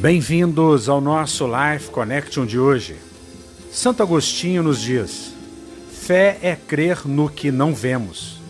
Bem-vindos 0.00 0.88
ao 0.88 1.00
nosso 1.00 1.44
Life 1.44 1.90
Connection 1.90 2.46
de 2.46 2.56
hoje. 2.56 2.94
Santo 3.72 4.00
Agostinho 4.00 4.62
nos 4.62 4.80
diz: 4.80 5.34
Fé 5.90 6.38
é 6.40 6.54
crer 6.54 7.00
no 7.04 7.28
que 7.28 7.50
não 7.50 7.74
vemos. 7.74 8.40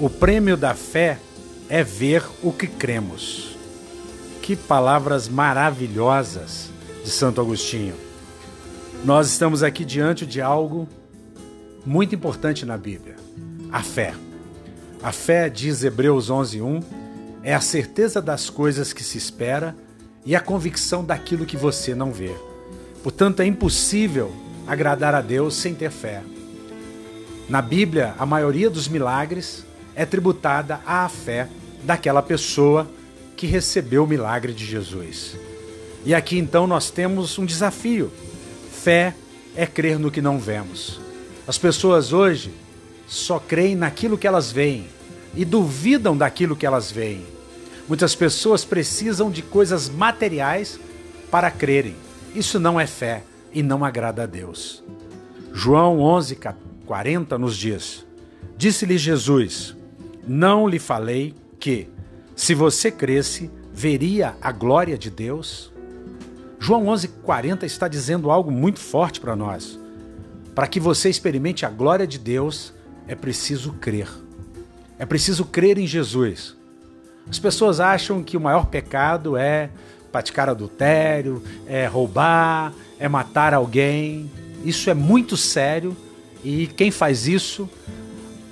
O 0.00 0.10
prêmio 0.10 0.56
da 0.56 0.74
fé 0.74 1.20
é 1.68 1.84
ver 1.84 2.24
o 2.42 2.52
que 2.52 2.66
cremos. 2.66 3.56
Que 4.42 4.56
palavras 4.56 5.28
maravilhosas 5.28 6.70
de 7.04 7.10
Santo 7.10 7.40
Agostinho. 7.40 7.94
Nós 9.04 9.28
estamos 9.28 9.62
aqui 9.62 9.84
diante 9.84 10.26
de 10.26 10.42
algo 10.42 10.88
muito 11.86 12.16
importante 12.16 12.66
na 12.66 12.76
Bíblia: 12.76 13.14
a 13.70 13.84
fé. 13.84 14.12
A 15.00 15.12
fé, 15.12 15.48
diz 15.48 15.84
Hebreus 15.84 16.28
11:1, 16.32 16.82
é 17.44 17.54
a 17.54 17.60
certeza 17.60 18.20
das 18.20 18.50
coisas 18.50 18.92
que 18.92 19.04
se 19.04 19.16
espera 19.16 19.72
e 20.24 20.36
a 20.36 20.40
convicção 20.40 21.04
daquilo 21.04 21.46
que 21.46 21.56
você 21.56 21.94
não 21.94 22.12
vê. 22.12 22.34
Portanto, 23.02 23.40
é 23.40 23.46
impossível 23.46 24.32
agradar 24.66 25.14
a 25.14 25.20
Deus 25.20 25.54
sem 25.54 25.74
ter 25.74 25.90
fé. 25.90 26.22
Na 27.48 27.60
Bíblia, 27.60 28.14
a 28.18 28.26
maioria 28.26 28.70
dos 28.70 28.86
milagres 28.86 29.64
é 29.94 30.04
tributada 30.04 30.80
à 30.86 31.08
fé 31.08 31.48
daquela 31.82 32.22
pessoa 32.22 32.88
que 33.36 33.46
recebeu 33.46 34.04
o 34.04 34.06
milagre 34.06 34.52
de 34.52 34.64
Jesus. 34.64 35.36
E 36.04 36.14
aqui 36.14 36.38
então 36.38 36.66
nós 36.66 36.90
temos 36.90 37.38
um 37.38 37.44
desafio. 37.44 38.10
Fé 38.70 39.14
é 39.56 39.66
crer 39.66 39.98
no 39.98 40.10
que 40.10 40.22
não 40.22 40.38
vemos. 40.38 41.00
As 41.46 41.58
pessoas 41.58 42.12
hoje 42.12 42.52
só 43.06 43.38
creem 43.38 43.74
naquilo 43.74 44.16
que 44.16 44.26
elas 44.26 44.52
veem 44.52 44.86
e 45.34 45.44
duvidam 45.44 46.16
daquilo 46.16 46.54
que 46.54 46.66
elas 46.66 46.90
veem. 46.90 47.24
Muitas 47.90 48.14
pessoas 48.14 48.64
precisam 48.64 49.32
de 49.32 49.42
coisas 49.42 49.88
materiais 49.88 50.78
para 51.28 51.50
crerem. 51.50 51.96
Isso 52.32 52.60
não 52.60 52.78
é 52.78 52.86
fé 52.86 53.24
e 53.52 53.64
não 53.64 53.84
agrada 53.84 54.22
a 54.22 54.26
Deus. 54.26 54.80
João 55.52 55.98
11, 55.98 56.38
40 56.86 57.36
nos 57.36 57.56
diz: 57.56 58.06
Disse-lhe 58.56 58.96
Jesus: 58.96 59.74
Não 60.24 60.68
lhe 60.68 60.78
falei 60.78 61.34
que, 61.58 61.88
se 62.36 62.54
você 62.54 62.92
cresce, 62.92 63.50
veria 63.74 64.36
a 64.40 64.52
glória 64.52 64.96
de 64.96 65.10
Deus? 65.10 65.72
João 66.60 66.84
11:40 66.84 67.64
está 67.64 67.88
dizendo 67.88 68.30
algo 68.30 68.52
muito 68.52 68.78
forte 68.78 69.20
para 69.20 69.34
nós. 69.34 69.80
Para 70.54 70.68
que 70.68 70.78
você 70.78 71.10
experimente 71.10 71.66
a 71.66 71.68
glória 71.68 72.06
de 72.06 72.20
Deus, 72.20 72.72
é 73.08 73.16
preciso 73.16 73.72
crer. 73.80 74.06
É 74.96 75.04
preciso 75.04 75.44
crer 75.44 75.76
em 75.76 75.88
Jesus. 75.88 76.59
As 77.30 77.38
pessoas 77.38 77.78
acham 77.78 78.24
que 78.24 78.36
o 78.36 78.40
maior 78.40 78.66
pecado 78.66 79.36
é 79.36 79.70
praticar 80.10 80.48
adultério, 80.48 81.40
é 81.64 81.86
roubar, 81.86 82.72
é 82.98 83.08
matar 83.08 83.54
alguém. 83.54 84.28
Isso 84.64 84.90
é 84.90 84.94
muito 84.94 85.36
sério 85.36 85.96
e 86.42 86.66
quem 86.66 86.90
faz 86.90 87.28
isso 87.28 87.70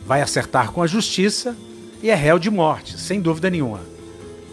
vai 0.07 0.23
acertar 0.23 0.71
com 0.71 0.81
a 0.81 0.87
justiça 0.87 1.57
e 2.01 2.09
é 2.09 2.15
réu 2.15 2.39
de 2.39 2.51
morte, 2.51 2.99
sem 2.99 3.21
dúvida 3.21 3.51
nenhuma. 3.51 3.81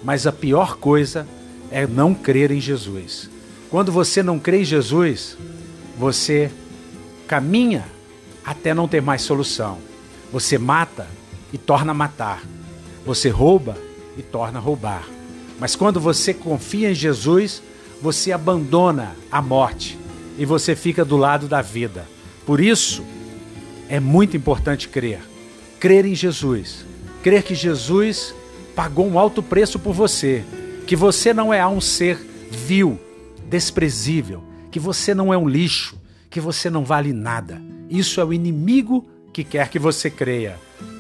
Mas 0.04 0.26
a 0.26 0.32
pior 0.32 0.78
coisa 0.78 1.28
é 1.70 1.86
não 1.86 2.16
crer 2.16 2.50
em 2.50 2.60
Jesus. 2.60 3.30
Quando 3.70 3.92
você 3.92 4.24
não 4.24 4.40
crê 4.40 4.62
em 4.62 4.66
Jesus, 4.66 5.38
você 5.98 6.52
caminha 7.28 7.86
até 8.44 8.74
não 8.74 8.88
ter 8.88 9.02
mais 9.02 9.22
solução. 9.22 9.78
Você 10.32 10.58
mata 10.58 11.08
e 11.54 11.60
torna 11.60 11.92
a 11.92 11.96
matar. 11.96 12.42
Você 13.06 13.30
rouba 13.30 13.85
e 14.18 14.22
torna 14.22 14.60
a 14.60 14.62
roubar. 14.62 15.08
Mas 15.60 15.76
quando 15.76 16.00
você 16.00 16.34
confia 16.34 16.92
em 16.92 16.96
Jesus, 16.96 17.62
você 18.02 18.32
abandona 18.32 19.16
a 19.32 19.42
morte 19.42 19.98
e 20.38 20.46
você 20.46 20.76
fica 20.76 21.06
do 21.06 21.18
lado 21.18 21.48
da 21.48 21.62
vida. 21.62 22.06
Por 22.46 22.60
isso, 22.60 23.04
é 23.90 24.00
muito 24.00 24.36
importante 24.36 24.88
crer. 24.88 25.20
Crer 25.80 26.06
em 26.06 26.16
Jesus. 26.16 26.86
Crer 27.24 27.44
que 27.44 27.56
Jesus 27.56 28.34
pagou 28.76 29.08
um 29.08 29.18
alto 29.18 29.42
preço 29.42 29.80
por 29.80 29.94
você. 29.94 30.44
Que 30.86 30.96
você 30.96 31.34
não 31.34 31.54
é 31.54 31.66
um 31.66 31.82
ser 31.82 32.18
vil, 32.52 33.00
desprezível. 33.50 34.44
Que 34.72 34.80
você 34.80 35.14
não 35.14 35.34
é 35.34 35.38
um 35.38 35.48
lixo. 35.48 35.96
Que 36.30 36.40
você 36.42 36.70
não 36.70 36.84
vale 36.84 37.14
nada. 37.14 37.62
Isso 37.90 38.20
é 38.20 38.26
o 38.26 38.34
inimigo 38.34 39.08
que 39.32 39.44
quer 39.44 39.70
que 39.70 39.80
você 39.80 40.10
creia. 40.10 40.58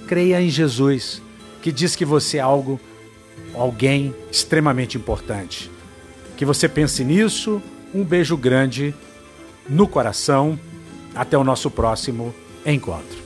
Creia 0.07 0.41
em 0.41 0.50
Jesus, 0.50 1.22
que 1.61 1.72
diz 1.72 1.95
que 1.95 2.06
você 2.06 2.38
é 2.38 2.41
algo, 2.41 2.79
alguém 3.61 4.13
extremamente 4.31 4.97
importante. 4.97 5.71
Que 6.38 6.45
você 6.45 6.67
pense 6.67 7.03
nisso. 7.03 7.61
Um 7.93 8.03
beijo 8.03 8.35
grande 8.38 8.93
no 9.69 9.88
coração. 9.88 10.59
Até 11.16 11.38
o 11.38 11.43
nosso 11.43 11.71
próximo 11.71 12.33
encontro. 12.66 13.25